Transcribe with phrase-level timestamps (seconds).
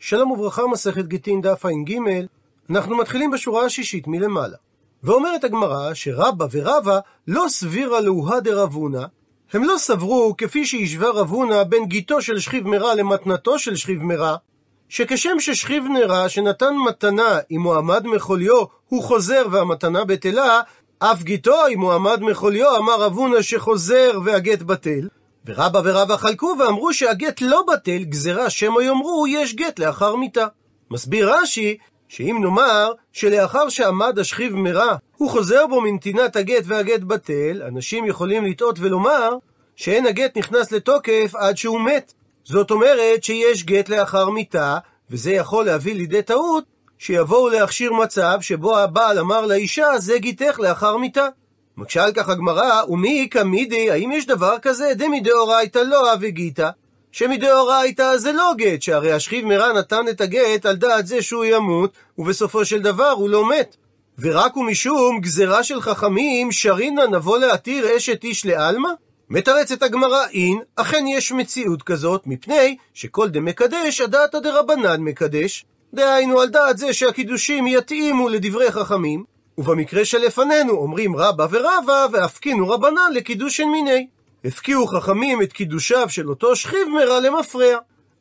[0.00, 1.98] שלום וברכה, מסכת גיטין דף ע"ג,
[2.70, 4.56] אנחנו מתחילים בשורה השישית מלמעלה.
[5.02, 9.06] ואומרת הגמרא שרבא ורבא לא סבירה לאוהא דרבונה,
[9.52, 14.36] הם לא סברו כפי שהשווה רבונה בין גיתו של שכיב מרע למתנתו של שכיב מרע,
[14.88, 20.60] שכשם ששכיב נרע שנתן מתנה אם הוא עמד מחוליו, הוא חוזר והמתנה בטלה,
[20.98, 25.08] אף גיתו אם הוא עמד מחוליו, אמר רבונה שחוזר והגט בטל.
[25.48, 30.46] ורבא ורבא חלקו ואמרו שהגט לא בטל, גזירה שמא יאמרו יש גט לאחר מיתה.
[30.90, 31.76] מסביר רש"י,
[32.08, 38.44] שאם נאמר שלאחר שעמד השכיב מרע, הוא חוזר בו מנתינת הגט והגט בטל, אנשים יכולים
[38.44, 39.30] לטעות ולומר
[39.76, 42.12] שאין הגט נכנס לתוקף עד שהוא מת.
[42.44, 44.78] זאת אומרת שיש גט לאחר מיתה,
[45.10, 46.64] וזה יכול להביא לידי טעות,
[46.98, 51.28] שיבואו להכשיר מצב שבו הבעל אמר לאישה, זה גיתך לאחר מיתה.
[51.78, 54.92] מקשה על כך הגמרא, ומי איכא מידי, האם יש דבר כזה?
[54.94, 56.70] דמידאורייתא לא אבי גיתא,
[57.12, 61.92] שמדאורייתא זה לא גט, שהרי השכיב מרע נתן את הגט על דעת זה שהוא ימות,
[62.18, 63.76] ובסופו של דבר הוא לא מת.
[64.18, 68.90] ורק ומשום גזירה של חכמים, שרינה נבוא להתיר אשת איש לעלמא?
[69.30, 75.64] מתרצת הגמרא אין, אכן יש מציאות כזאת, מפני שכל דמקדש, הדעתא דרבנן מקדש.
[75.94, 79.24] דהיינו על דעת זה שהקידושים יתאימו לדברי חכמים,
[79.58, 84.06] ובמקרה שלפנינו אומרים רבא ורבא, והפקינו רבנן לקידושין מיני.
[84.44, 87.78] הפקיעו חכמים את קידושיו של אותו שכיב מרע למפרע.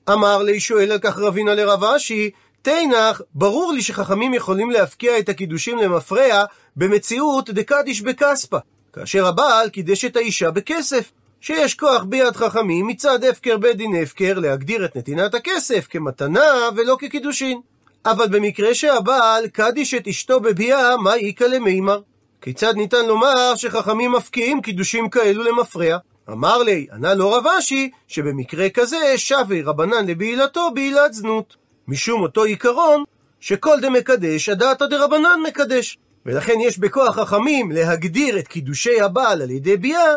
[0.09, 2.29] אמר לי שואל על כך רבינה לרב אשי,
[2.61, 6.43] תנח, ברור לי שחכמים יכולים להפקיע את הקידושים למפרע
[6.75, 8.57] במציאות דקדיש בכספא,
[8.93, 11.11] כאשר הבעל קידש את האישה בכסף.
[11.41, 16.97] שיש כוח ביד חכמים מצד הפקר בית דין הפקר להגדיר את נתינת הכסף כמתנה ולא
[16.99, 17.61] כקידושין.
[18.05, 22.01] אבל במקרה שהבעל קדיש את אשתו בביאה, מה איכא למימר?
[22.41, 25.97] כיצד ניתן לומר שחכמים מפקיעים קידושים כאלו למפרע?
[26.29, 31.55] אמר לי, ענה לו רב אשי, שבמקרה כזה שווה רבנן לבעילתו בעילת זנות.
[31.87, 33.03] משום אותו עיקרון,
[33.39, 35.97] שכל דמקדש, הדעתא דרבנן מקדש.
[36.25, 40.13] ולכן יש בכוח חכמים להגדיר את קידושי הבעל על ידי ביאה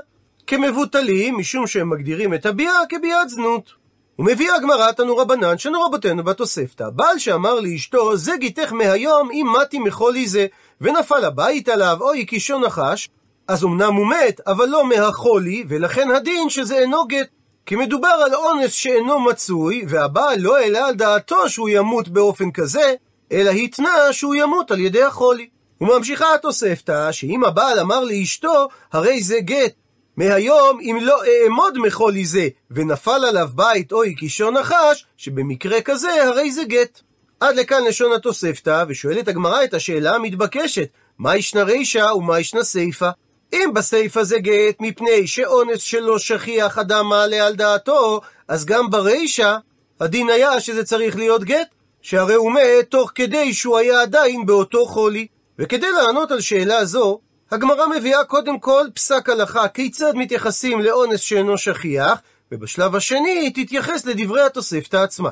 [0.46, 3.79] כמבוטלים, משום שהם מגדירים את הביאה כביאת זנות.
[4.20, 6.90] ומביאה הגמרא תנו רבנן שנו רבותינו בתוספתא.
[6.90, 10.46] בעל שאמר לאשתו, זה גיתך מהיום אם מתי מחולי זה,
[10.80, 13.08] ונפל הבית עליו, או הקישו נחש,
[13.48, 17.28] אז אמנם הוא מת, אבל לא מהחולי, ולכן הדין שזה אינו גט.
[17.66, 22.94] כי מדובר על אונס שאינו מצוי, והבעל לא העלה על דעתו שהוא ימות באופן כזה,
[23.32, 25.48] אלא התנה שהוא ימות על ידי החולי.
[25.80, 29.72] וממשיכה התוספתא, שאם הבעל אמר לאשתו, הרי זה גט.
[30.20, 36.52] מהיום, אם לא אעמוד מחולי זה, ונפל עליו בית או הקישו נחש, שבמקרה כזה הרי
[36.52, 37.00] זה גט.
[37.40, 40.88] עד לכאן לשון התוספתא, ושואלת הגמרא את השאלה המתבקשת,
[41.18, 43.10] מה ישנה רישא ומה ישנה סיפא?
[43.52, 49.56] אם בסיפא זה גט מפני שאונס שלא שכיח אדם מעלה על דעתו, אז גם ברישא
[50.00, 51.68] הדין היה שזה צריך להיות גט,
[52.02, 55.26] שהרי הוא מת תוך כדי שהוא היה עדיין באותו חולי.
[55.58, 57.20] וכדי לענות על שאלה זו,
[57.50, 62.20] הגמרא מביאה קודם כל פסק הלכה כיצד מתייחסים לאונס שאינו שכיח,
[62.52, 65.30] ובשלב השני היא תתייחס לדברי התוספתא עצמה.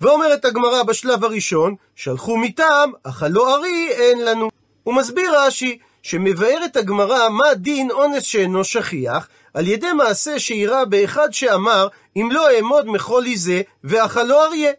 [0.00, 4.48] ואומרת הגמרא בשלב הראשון, שלחו מטעם, אך הלא ארי אין לנו.
[4.82, 11.28] הוא מסביר רש"י, שמבארת הגמרא מה דין אונס שאינו שכיח, על ידי מעשה שאירע באחד
[11.32, 14.72] שאמר, אם לא אעמוד מחולי זה, ואכלו אריה.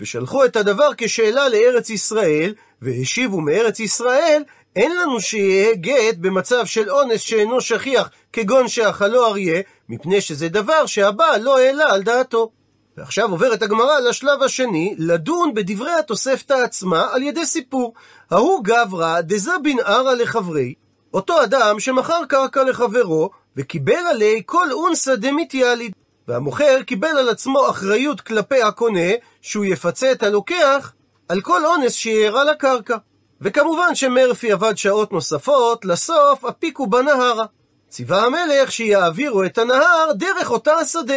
[0.00, 4.42] ושלחו את הדבר כשאלה לארץ ישראל, והשיבו מארץ ישראל,
[4.76, 10.86] אין לנו שיהיה גט במצב של אונס שאינו שכיח, כגון שאכלו אריה, מפני שזה דבר
[10.86, 12.50] שהבעל לא העלה על דעתו.
[12.96, 17.94] ועכשיו עוברת הגמרא לשלב השני, לדון בדברי התוספתא עצמה על ידי סיפור.
[18.30, 19.52] ההוא גברא דזה
[19.84, 20.74] ערא לחברי,
[21.14, 25.92] אותו אדם שמכר קרקע לחברו, וקיבל עלי כל אונסא דמיתיאליד.
[26.28, 29.10] והמוכר קיבל על עצמו אחריות כלפי הקונה,
[29.42, 30.92] שהוא יפצה את הלוקח
[31.28, 32.96] על כל אונס שאירע לקרקע.
[33.40, 37.44] וכמובן שמרפי עבד שעות נוספות, לסוף הפיקו בנהרה.
[37.88, 41.14] ציווה המלך שיעבירו את הנהר דרך אותה השדה.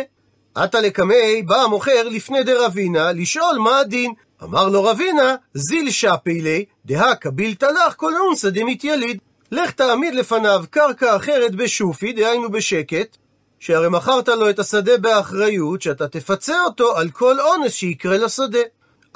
[0.56, 4.14] עתה לקמי בא המוכר לפני דרבינה לשאול מה הדין.
[4.44, 9.20] אמר לו רבינה, זיל שפי לי, דהא קביל תלך כל אונסא דמתיליד.
[9.52, 13.18] לך תעמיד לפניו קרקע אחרת בשופי, דהיינו בשקט,
[13.60, 18.60] שהרי מכרת לו את השדה באחריות, שאתה תפצה אותו על כל אונס שיקרה לשדה.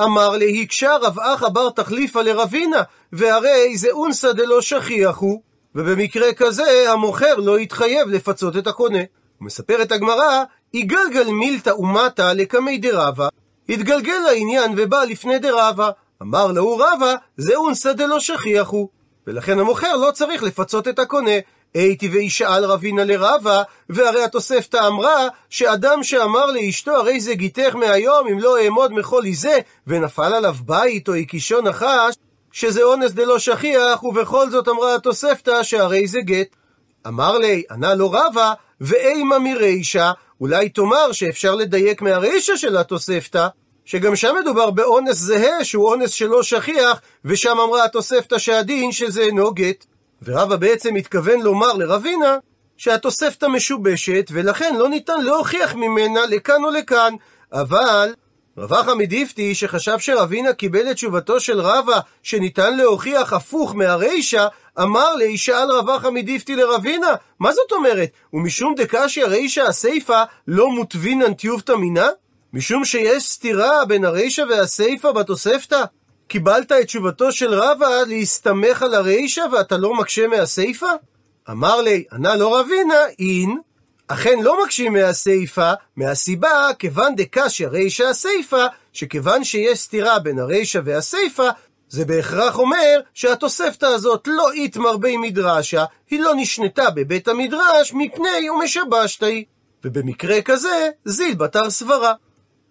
[0.01, 2.81] אמר לי, הקשה רב אחא בר תחליפה לרבינה,
[3.13, 5.41] והרי זה אונסא דלא שכיח הוא,
[5.75, 8.99] ובמקרה כזה המוכר לא יתחייב לפצות את הקונה.
[9.41, 10.43] מספרת הגמרא,
[10.73, 13.27] יגלגל מילתא ומטה לקמי דרבה,
[13.69, 15.89] התגלגל לעניין ובא לפני דרבה,
[16.21, 18.89] אמר לו רבה, זה אונסא דלא שכיח הוא.
[19.27, 21.31] ולכן המוכר לא צריך לפצות את הקונה,
[21.73, 28.39] הייתי וישאל רבינה לרבה, והרי התוספתא אמרה שאדם שאמר לאשתו הרי זה גיתך מהיום אם
[28.39, 32.15] לא אעמוד מחולי זה, ונפל עליו בית או הקישו נחש,
[32.51, 36.55] שזה אונס דלא שכיח, ובכל זאת אמרה התוספתא שהרי זה גט.
[37.07, 40.11] אמר לי, ענה לו רבה, ואימה מרישה,
[40.41, 43.47] אולי תאמר שאפשר לדייק מהרישה של התוספתא,
[43.85, 49.53] שגם שם מדובר באונס זהה, שהוא אונס שלא שכיח, ושם אמרה התוספתא שהדין שזה אינו
[49.53, 49.85] גט.
[50.25, 52.37] ורבא בעצם מתכוון לומר לרבינה,
[52.77, 57.13] שהתוספתא משובשת, ולכן לא ניתן להוכיח ממנה לכאן או לכאן.
[57.53, 58.13] אבל
[58.57, 64.47] רב אחא מדיפתי, שחשב שרבינה קיבל את תשובתו של רבא, שניתן להוכיח הפוך מהרישא,
[64.81, 68.09] אמר לי, שאל רב אחא מדיפתי לרבינה, מה זאת אומרת?
[68.33, 72.07] ומשום דקשיא רישא הסיפא לא מוטבינן טיובתא מינה?
[72.53, 75.83] משום שיש סתירה בין הרישא והסיפא בתוספתא?
[76.33, 80.87] קיבלת את תשובתו של רבא להסתמך על הרישא ואתה לא מקשה מהסיפא?
[81.49, 83.59] אמר לי, ענה לו רבינה, אין,
[84.07, 91.49] אכן לא מקשים מהסיפא, מהסיבה, כיוון דקשיא רישא הסיפא, שכיוון שיש סתירה בין הרישא והסיפא,
[91.89, 98.49] זה בהכרח אומר שהתוספתא הזאת לא איתמר בי מדרשה, היא לא נשנתה בבית המדרש מפני
[98.49, 99.45] ומשבשת היא.
[99.83, 102.13] ובמקרה כזה, זיל בתר סברה.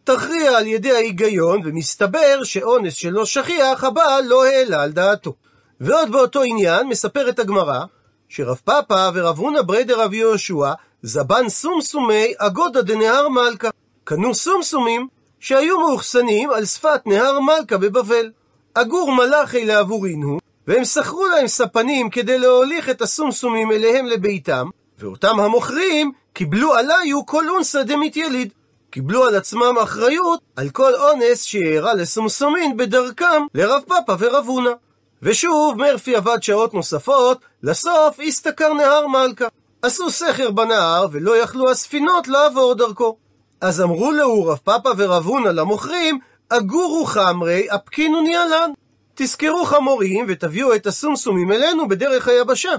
[0.04, 5.34] תכריע על ידי ההיגיון, ומסתבר שאונס שלא שכיח, הבעל לא העלה על דעתו.
[5.80, 7.84] ועוד באותו עניין, מספרת הגמרא,
[8.28, 10.72] שרב פאפא ורב הונא ברדר רב יהושע,
[11.02, 13.68] זבן סומסומי אגודה דנהר מלכה.
[14.04, 15.08] קנו סומסומים
[15.40, 18.30] שהיו מאוחסנים על שפת נהר מלכה בבבל.
[18.74, 26.12] אגור מלאכי לעבורינו, והם שכרו להם ספנים כדי להוליך את הסומסומים אליהם לביתם, ואותם המוכרים
[26.32, 27.82] קיבלו עליו כל אונסא
[28.16, 28.52] יליד.
[28.92, 34.70] קיבלו על עצמם אחריות על כל אונס שאירע לסומסומין בדרכם לרב פאפא ורב הונא.
[35.22, 39.44] ושוב, מרפי עבד שעות נוספות, לסוף הסתכר נהר מלכה.
[39.82, 43.16] עשו סכר בנהר, ולא יכלו הספינות לעבור דרכו.
[43.60, 46.18] אז אמרו לו רב פאפא ורב הונא למוכרים,
[46.48, 48.70] אגורו חמרי, אפקינו ניאלן.
[49.14, 52.72] תזכרו חמורים ותביאו את הסומסומים אלינו בדרך היבשה.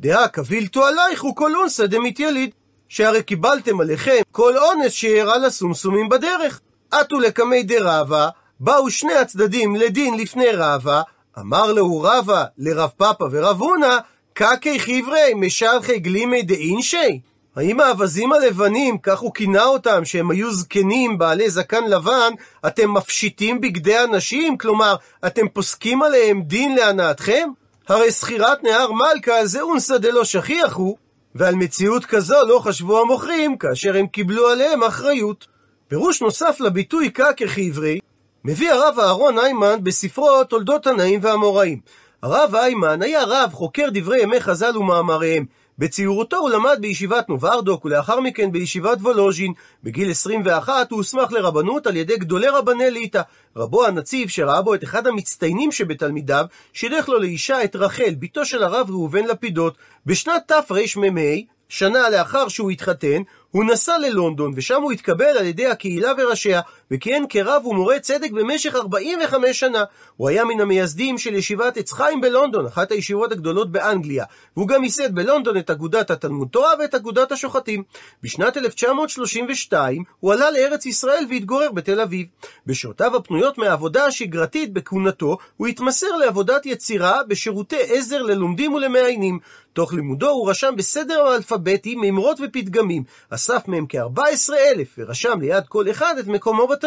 [0.00, 2.50] דעה קבילתו עלייך וכל אונסא דמית יליד.
[2.90, 6.60] שהרי קיבלתם עליכם כל אונס שאירע לסומסומים בדרך.
[6.90, 8.28] עטו לקמי דרבה,
[8.60, 11.02] באו שני הצדדים לדין לפני רבה,
[11.38, 13.96] אמר לו רבה לרב פאפא ורב הונא,
[14.32, 17.20] קקי חברי משלחי גלימי דאינשי?
[17.56, 22.32] האם האווזים הלבנים, כך הוא כינה אותם, שהם היו זקנים, בעלי זקן לבן,
[22.66, 24.58] אתם מפשיטים בגדי הנשים?
[24.58, 24.96] כלומר,
[25.26, 27.48] אתם פוסקים עליהם דין להנאתכם?
[27.88, 30.96] הרי סחירת נהר מלכה זה אונסא דלא שכיח הוא,
[31.34, 35.46] ועל מציאות כזו לא חשבו המוכרים כאשר הם קיבלו עליהם אחריות.
[35.88, 37.98] פירוש נוסף לביטוי קקי חברי,
[38.44, 41.80] מביא הרב אהרון היימן בספרו תולדות תנאים והאמוראים.
[42.22, 45.44] הרב היימן היה רב חוקר דברי ימי חז"ל ומאמריהם.
[45.80, 49.52] בציורותו הוא למד בישיבת נוברדוק ולאחר מכן בישיבת וולוז'ין.
[49.84, 53.22] בגיל 21 הוא הוסמך לרבנות על ידי גדולי רבני ליטא.
[53.56, 58.62] רבו הנציב, שראה בו את אחד המצטיינים שבתלמידיו, שילך לו לאישה את רחל, בתו של
[58.62, 59.76] הרב ראובן לפידות.
[60.06, 61.20] בשנת תרמ"ה,
[61.68, 66.60] שנה לאחר שהוא התחתן, הוא נסע ללונדון, ושם הוא התקבל על ידי הקהילה וראשיה,
[66.90, 69.84] וכיהן כרב ומורה צדק במשך 45 שנה.
[70.16, 74.24] הוא היה מן המייסדים של ישיבת עץ חיים בלונדון, אחת הישיבות הגדולות באנגליה,
[74.56, 77.82] והוא גם ייסד בלונדון את אגודת התלמוד תורה ואת אגודת השוחטים.
[78.22, 82.26] בשנת 1932 הוא עלה לארץ ישראל והתגורר בתל אביב.
[82.66, 89.38] בשעותיו הפנויות מהעבודה השגרתית בכהונתו, הוא התמסר לעבודת יצירה בשירותי עזר ללומדים ולמעיינים.
[89.72, 95.90] תוך לימודו הוא רשם בסדר האלפביתי מימרות ופתגמים, אסף מהם כ-14 אלף, ורשם ליד כל
[95.90, 96.79] אחד את מקומו בתלמוד.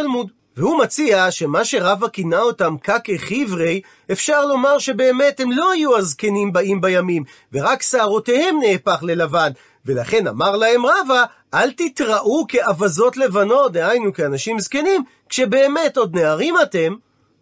[0.58, 3.82] והוא מציע שמה שרבא כינה אותם קקי חברי,
[4.12, 7.24] אפשר לומר שבאמת הם לא היו הזקנים באים בימים,
[7.54, 9.52] ורק שערותיהם נהפך ללבן,
[9.86, 11.24] ולכן אמר להם רבא,
[11.54, 16.96] אל תתראו כאווזות לבנות, דהיינו כאנשים זקנים, כשבאמת עוד נערים אתם,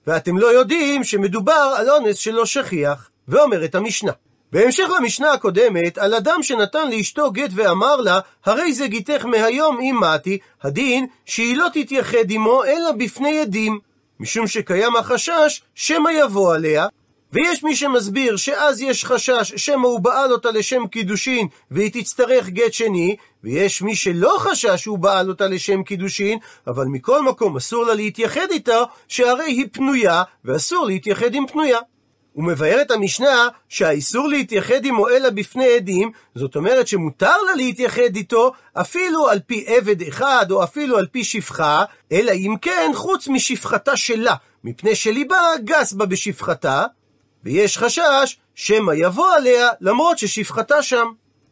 [0.07, 3.11] ואתם לא יודעים שמדובר על אונס שלא שכיח.
[3.27, 4.11] ואומרת המשנה.
[4.51, 9.95] בהמשך למשנה הקודמת, על אדם שנתן לאשתו גט ואמר לה, הרי זה גיתך מהיום אם
[10.01, 13.79] מתי, הדין שהיא לא תתייחד עמו אלא בפני עדים,
[14.19, 16.87] משום שקיים החשש שמא יבוא עליה,
[17.33, 22.73] ויש מי שמסביר שאז יש חשש שמא הוא בעל אותה לשם קידושין והיא תצטרך גט
[22.73, 27.93] שני, ויש מי שלא חשש שהוא בעל אותה לשם קידושין, אבל מכל מקום אסור לה
[27.93, 31.79] להתייחד איתה, שהרי היא פנויה, ואסור להתייחד עם פנויה.
[32.33, 38.15] הוא מבאר את המשנה שהאיסור להתייחד עמו אלא בפני עדים, זאת אומרת שמותר לה להתייחד
[38.15, 43.27] איתו אפילו על פי עבד אחד או אפילו על פי שפחה, אלא אם כן חוץ
[43.27, 46.85] משפחתה שלה, מפני שליבה גס בה בשפחתה,
[47.43, 51.05] ויש חשש שמא יבוא עליה למרות ששפחתה שם.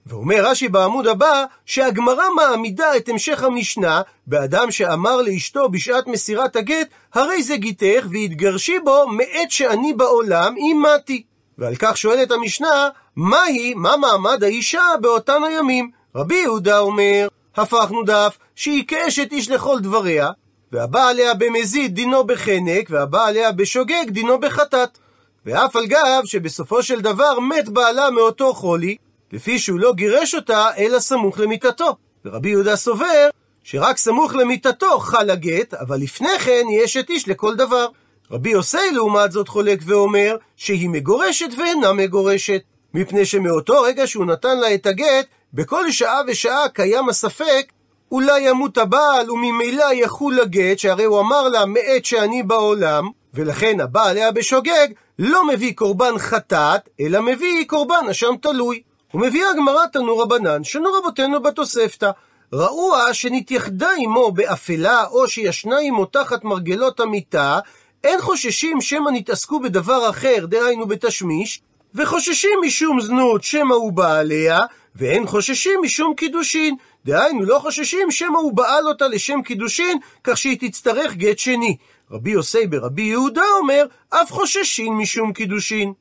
[0.10, 6.88] ואומר רש"י בעמוד הבא, שהגמרא מעמידה את המשך המשנה באדם שאמר לאשתו בשעת מסירת הגט,
[7.14, 11.24] הרי זה גיתך והתגרשי בו מעת שאני בעולם אם מתי.
[11.58, 15.92] ועל כך שואלת המשנה, מהי, מה מעמד האישה באותן הימים?
[16.16, 20.32] רבי יהודה אומר, הפכנו דף שהיא כאשת איש לכל דבריה,
[20.72, 24.98] והבא עליה במזיד דינו בחנק, והבא עליה בשוגג דינו בחטאת.
[25.46, 28.96] ואף על גב שבסופו של דבר מת בעלה מאותו חולי,
[29.34, 31.96] לפי שהוא לא גירש אותה, אלא סמוך למיתתו.
[32.26, 33.30] ורבי יהודה סובר
[33.64, 37.88] שרק סמוך למיתתו חל הגט, אבל לפני כן היא אשת איש לכל דבר.
[38.32, 42.62] רבי יוסי לעומת זאת חולק ואומר שהיא מגורשת ואינה מגורשת,
[42.94, 47.72] מפני שמאותו רגע שהוא נתן לה את הגט, בכל שעה ושעה קיים הספק
[48.12, 54.18] אולי ימות הבעל וממילא יחול הגט, שהרי הוא אמר לה מעת שאני בעולם, ולכן הבעל
[54.18, 54.88] היה בשוגג,
[55.20, 58.82] לא מביא קורבן חטאת, אלא מביא קורבן אשם תלוי.
[59.14, 62.12] ומביאה הגמרא תנו רבנן, שנו רבותינו בתוספתא.
[62.54, 67.60] ראוה שנתייחדה עמו באפלה, או שישנה עמו תחת מרגלות המיטה,
[68.04, 71.62] אין חוששים שמא נתעסקו בדבר אחר, דהיינו בתשמיש,
[71.96, 74.60] וחוששים משום זנות שמא הוא בעליה,
[74.96, 76.76] ואין חוששים משום קידושין.
[77.06, 81.78] דהיינו, לא חוששים שמא הוא בעל אותה לשם קידושין, כך שהיא תצטרך גט שני.
[82.12, 85.94] רבי יוסי ברבי יהודה אומר, אף חוששים משום קידושין.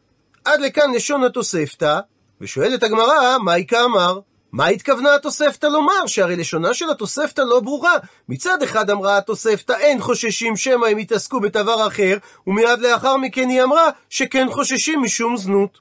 [0.44, 2.00] עד לכאן לשון התוספתא,
[2.40, 4.21] ושואלת הגמרא, מהי כאמר?
[4.52, 6.07] מה התכוונה התוספתא לומר?
[6.07, 7.95] שהרי לשונה של התוספתא לא ברורה.
[8.28, 13.62] מצד אחד אמרה התוספתא, אין חוששים שמא הם יתעסקו בדבר אחר, ומיד לאחר מכן היא
[13.62, 15.78] אמרה שכן חוששים משום זנות.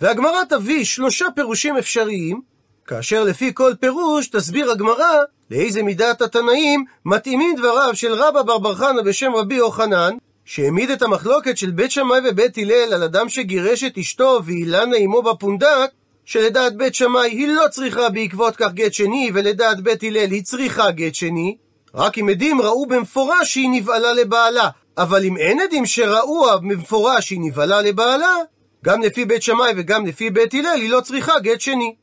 [0.00, 2.40] והגמרא תביא שלושה פירושים אפשריים,
[2.86, 5.18] כאשר לפי כל פירוש תסביר הגמרא
[5.50, 11.02] לאיזה מידת התנאים מתאימים דבריו של רבא בר בר חנא בשם רבי יוחנן, שהעמיד את
[11.02, 15.90] המחלוקת של בית שמאי ובית הלל על אדם שגירש את אשתו ואילנה עמו בפונדק,
[16.24, 20.90] שלדעת בית שמאי היא לא צריכה בעקבות כך גט שני, ולדעת בית הלל היא צריכה
[20.90, 21.56] גט שני,
[21.94, 24.68] רק אם עדים ראו במפורש שהיא נבעלה לבעלה.
[24.98, 28.36] אבל אם אין עדים שראו במפורש שהיא נבעלה לבעלה,
[28.84, 31.94] גם לפי בית שמאי וגם לפי בית הלל היא לא צריכה גט שני.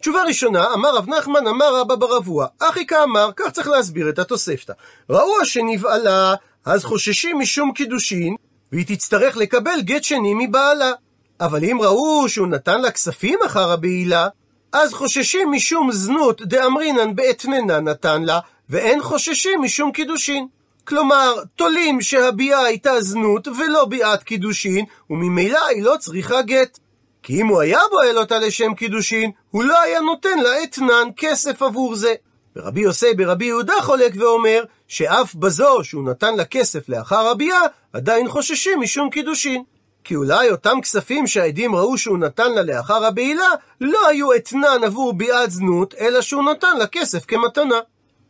[0.00, 2.46] תשובה ראשונה, אמר רב נחמן, אמר רבא בר אבוה.
[2.58, 4.72] אחי כאמר, כך צריך להסביר את התוספתא.
[5.10, 6.34] ראו שנבעלה,
[6.68, 8.34] אז חוששים משום קידושין,
[8.72, 10.92] והיא תצטרך לקבל גט שני מבעלה.
[11.40, 14.28] אבל אם ראו שהוא נתן לה כספים אחר הבעילה,
[14.72, 20.46] אז חוששים משום זנות דאמרינן באתננה נתן לה, ואין חוששים משום קידושין.
[20.84, 26.78] כלומר, תולים שהביאה הייתה זנות ולא ביאת קידושין, וממילא היא לא צריכה גט.
[27.22, 31.62] כי אם הוא היה בועל אותה לשם קידושין, הוא לא היה נותן לה אתנן כסף
[31.62, 32.14] עבור זה.
[32.58, 37.60] ורבי יוסי ברבי יהודה חולק ואומר, שאף בזו שהוא נתן לה כסף לאחר הביאה,
[37.92, 39.62] עדיין חוששים משום קידושין.
[40.04, 43.48] כי אולי אותם כספים שהעדים ראו שהוא נתן לה לאחר הבעילה,
[43.80, 47.78] לא היו אתנן עבור ביאת זנות, אלא שהוא נתן לה כסף כמתנה.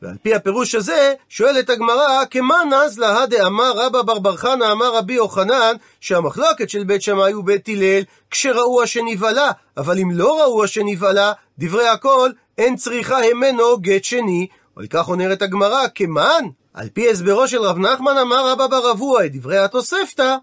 [0.02, 5.14] ועל פי הפירוש הזה, שואלת הגמרא, כמה נזלה דאמר רבא בר בר חנא אמר רבי
[5.14, 11.88] יוחנן, שהמחלוקת של בית שמאי ובית הלל, כשראו השנבעלה, אבל אם לא ראו השנבעלה, דברי
[11.88, 14.46] הכל, אין צריכה המנו גט שני.
[14.76, 16.44] על כך עונרת הגמרא, כמן?
[16.74, 20.36] על פי הסברו של רב נחמן אמר רבא בר אבוה את דברי התוספתא,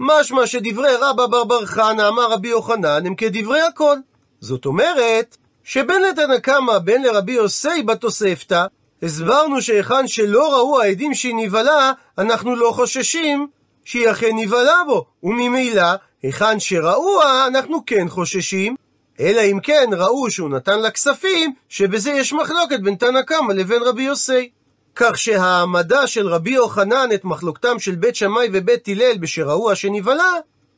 [0.00, 3.96] משמע שדברי רבא בר בר חנא אמר רבי יוחנן הם כדברי הכל.
[4.40, 8.66] זאת אומרת, שבין לתנא קמא בין לרבי יוסי בתוספתא,
[9.02, 13.46] הסברנו שהיכן שלא ראו העדים שהיא נבהלה, אנחנו לא חוששים
[13.84, 15.88] שהיא אכן נבהלה בו, וממילא,
[16.22, 18.76] היכן שראוה, אנחנו כן חוששים,
[19.22, 23.82] אלא אם כן ראו שהוא נתן לה כספים, שבזה יש מחלוקת בין תנא קמא לבין
[23.82, 24.50] רבי יוסי.
[24.96, 30.32] כך שהעמדה של רבי יוחנן את מחלוקתם של בית שמאי ובית הלל בשראו שנבהלה,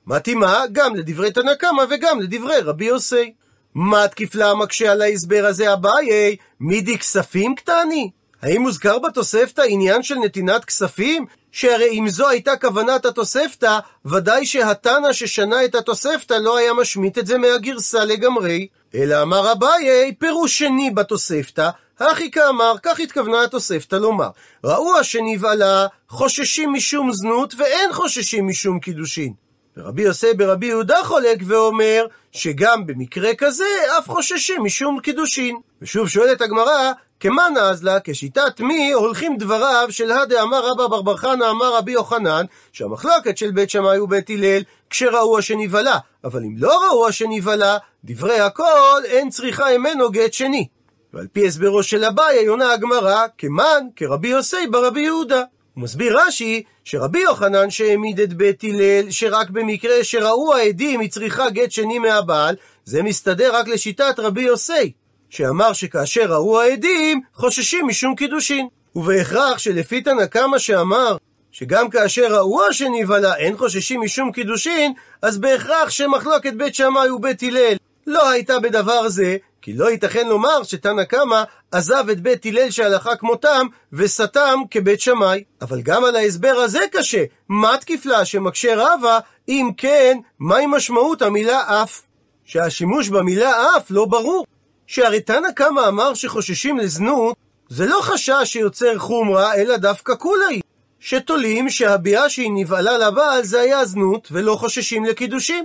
[0.06, 3.32] מתאימה גם לדברי תנא קמא וגם לדברי רבי יוסי.
[3.74, 6.36] מה תקיפלה מקשה על ההסבר הזה אביי?
[6.60, 8.10] מידי כספים קטני?
[8.42, 11.26] האם מוזכר בתוספתא עניין של נתינת כספים?
[11.54, 17.26] שהרי אם זו הייתה כוונת התוספתא, ודאי שהתנא ששנה את התוספתא לא היה משמיט את
[17.26, 18.66] זה מהגרסה לגמרי.
[18.94, 21.70] אלא אמר אביי, פירוש שני בתוספתא,
[22.00, 24.28] הכי כאמר, כך התכוונה התוספתא לומר.
[24.64, 29.32] ראו השנבעלה, חוששים משום זנות, ואין חוששים משום קידושין.
[29.76, 33.64] ורבי יוסי ברבי יהודה חולק ואומר שגם במקרה כזה
[33.98, 35.56] אף חוששים משום קידושין.
[35.82, 36.92] ושוב שואלת הגמרא,
[37.24, 41.92] כמה נזלה, כשיטת מי הולכים דבריו של הדה אמר רבא בר בר חנא אמר רבי
[41.92, 48.40] יוחנן, שהמחלוקת של בית שמאי ובית הלל, כשראו השנבהלה, אבל אם לא ראו השנבהלה, דברי
[48.40, 50.66] הכל אין צריכה ממנו גט שני.
[51.12, 55.42] ועל פי הסברו של אביי, עונה הגמרא, כמן, כרבי יוסי ברבי יהודה.
[55.74, 61.50] הוא מסביר רש"י שרבי יוחנן שהעמיד את בית הלל שרק במקרה שראו העדים היא צריכה
[61.50, 64.92] גט שני מהבעל, זה מסתדר רק לשיטת רבי יוסי,
[65.34, 68.68] שאמר שכאשר ראו העדים, חוששים משום קידושין.
[68.94, 71.16] ובהכרח שלפי תנא קמא שאמר
[71.52, 77.76] שגם כאשר ראו שנבהלה אין חוששים משום קידושין, אז בהכרח שמחלוקת בית שמאי ובית הלל
[78.06, 83.16] לא הייתה בדבר זה, כי לא ייתכן לומר שתנא קמא עזב את בית הלל שהלכה
[83.16, 85.44] כמותם וסתם כבית שמאי.
[85.62, 91.82] אבל גם על ההסבר הזה קשה, מה תקיפלה שמקשה רבה, אם כן, מהי משמעות המילה
[91.82, 92.02] אף?
[92.44, 94.44] שהשימוש במילה אף לא ברור.
[94.86, 97.36] שהרי תנא קמא אמר שחוששים לזנות,
[97.68, 100.60] זה לא חשש שיוצר חומרה, אלא דווקא כולי.
[101.00, 105.64] שתולים שהביאה שהיא נבהלה לבעל זה היה זנות, ולא חוששים לקידושין.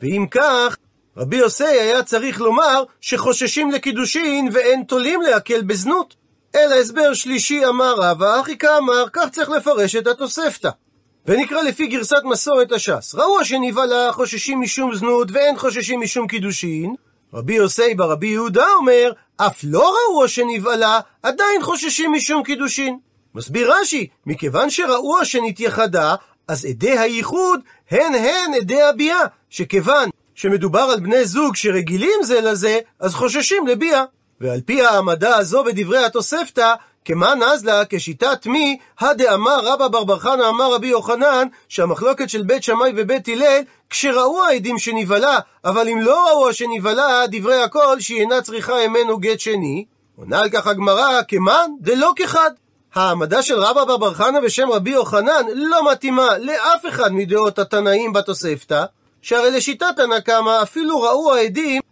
[0.00, 0.76] ואם כך,
[1.16, 6.14] רבי יוסי היה צריך לומר שחוששים לקידושין ואין תולים להקל בזנות.
[6.54, 10.70] אלא הסבר שלישי אמר רבא, אחי כאמר, כך צריך לפרש את התוספתא.
[11.26, 13.14] ונקרא לפי גרסת מסורת הש"ס.
[13.14, 16.94] ראו שנבהלה חוששים משום זנות ואין חוששים משום קידושין.
[17.34, 22.98] רבי יוסי ברבי יהודה אומר, אף לא ראו שנבהלה, עדיין חוששים משום קידושין.
[23.34, 26.14] מסביר רש"י, מכיוון שראו שנתייחדה,
[26.48, 32.78] אז עדי הייחוד הן הן עדי הביאה, שכיוון שמדובר על בני זוג שרגילים זה לזה,
[33.00, 34.04] אז חוששים לביאה.
[34.40, 36.74] ועל פי העמדה הזו בדברי התוספתא,
[37.06, 42.62] כמאן נזלה כשיטת מי, הדאמר רבא בר בר חנא אמר רבי יוחנן, שהמחלוקת של בית
[42.62, 43.60] שמאי ובית הלל,
[43.90, 49.40] כשראו העדים שנבהלה, אבל אם לא ראו שנבהלה, דברי הכל שהיא אינה צריכה ממנו גט
[49.40, 49.84] שני.
[50.16, 52.50] עונה על כך הגמרא, כמאן דלא כחד.
[52.94, 58.12] העמדה של רבא בר בר חנא בשם רבי יוחנן לא מתאימה לאף אחד מדעות התנאים
[58.12, 58.84] בתוספתא,
[59.22, 61.82] שהרי לשיטת תנא קמא אפילו ראו העדים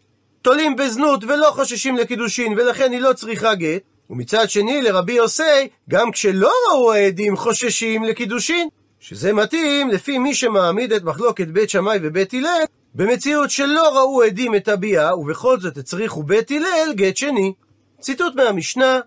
[0.42, 6.10] תולים בזנות ולא חוששים לקידושין ולכן היא לא צריכה גט, ומצד שני לרבי יוסי, גם
[6.10, 8.68] כשלא ראו העדים חוששים לקידושין,
[9.00, 12.62] שזה מתאים לפי מי שמעמיד את מחלוקת בית שמאי ובית הלל,
[12.94, 17.52] במציאות שלא ראו עדים את הביאה, ובכל זאת הצריכו בית הלל גט שני.
[18.00, 19.00] ציטוט מהמשנה,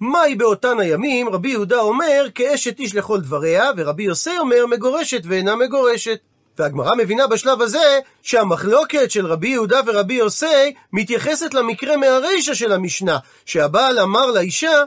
[0.00, 1.28] מהי באותן הימים?
[1.28, 6.18] רבי יהודה אומר, כאשת איש לכל דבריה, ורבי יוסי אומר, מגורשת ואינה מגורשת.
[6.62, 13.18] והגמרא מבינה בשלב הזה שהמחלוקת של רבי יהודה ורבי יוסי מתייחסת למקרה מהרישא של המשנה,
[13.46, 14.82] שהבעל אמר לאישה,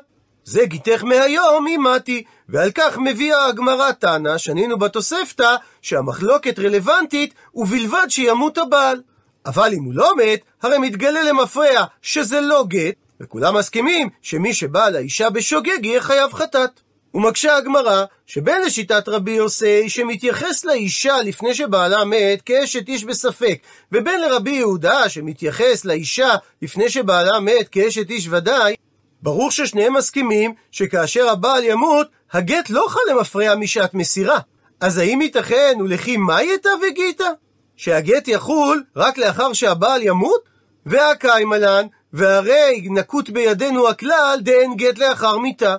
[0.46, 2.24] זה גיתך מהיום, אימתי.
[2.50, 9.02] ועל כך מביאה הגמרא תנא, שנינו בתוספתא, שהמחלוקת רלוונטית ובלבד שימות הבעל.
[9.46, 14.90] אבל אם הוא לא מת, הרי מתגלה למפרע שזה לא גט, וכולם מסכימים שמי שבא
[14.90, 16.85] לאישה בשוגג יהיה חייב חטאת.
[17.16, 23.60] ומקשה הגמרא, שבין לשיטת רבי יוסי, שמתייחס לאישה לפני שבעלה מת כאשת איש בספק,
[23.92, 28.76] ובין לרבי יהודה, שמתייחס לאישה לפני שבעלה מת כאשת איש ודאי,
[29.22, 34.40] ברור ששניהם מסכימים שכאשר הבעל ימות, הגט לא חל למפרע משעת מסירה.
[34.80, 37.30] אז האם ייתכן ולכי מה יתא וגיתא?
[37.78, 40.42] שהגט יחול רק לאחר שהבעל ימות?
[40.86, 45.76] והקיימלן, והרי נקוט בידינו הכלל דאין גט לאחר מיתה.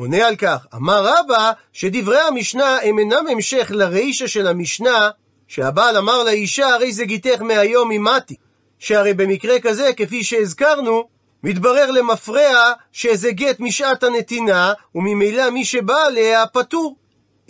[0.00, 5.10] עונה על כך, אמר רבא, שדברי המשנה הם אינם המשך לרישא של המשנה,
[5.48, 8.34] שהבעל אמר לאישה, הרי זה גיתך מהיום ממתי.
[8.78, 11.08] שהרי במקרה כזה, כפי שהזכרנו,
[11.42, 16.96] מתברר למפרע שזה גט משעת הנתינה, וממילא מי שבא עליה פטור.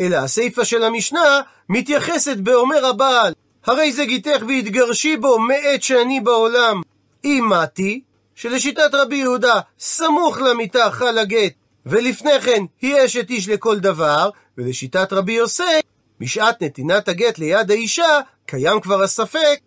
[0.00, 3.32] אלא הסיפא של המשנה מתייחסת באומר הבעל,
[3.66, 6.80] הרי זה גיתך והתגרשי בו מעת שאני בעולם.
[7.24, 8.00] אם מתי,
[8.34, 11.52] שלשיטת רבי יהודה, סמוך למיטה חל הגט,
[11.86, 15.80] ולפני כן היא אשת איש לכל דבר, ולשיטת רבי יוסי,
[16.20, 19.58] משעת נתינת הגט ליד האישה, קיים כבר הספק,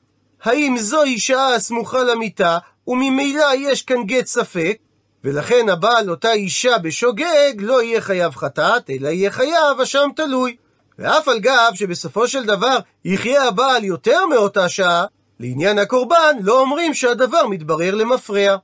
[0.43, 4.77] האם זו אישה הסמוכה למיטה, וממילא יש כאן גט ספק,
[5.23, 10.55] ולכן הבעל אותה אישה בשוגג לא יהיה חייב חטאת, אלא יהיה חייב אשם תלוי.
[10.99, 15.05] ואף על גב שבסופו של דבר יחיה הבעל יותר מאותה שעה,
[15.39, 18.57] לעניין הקורבן לא אומרים שהדבר מתברר למפרע.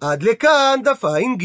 [0.00, 1.44] עד לכאן דף ע"ג.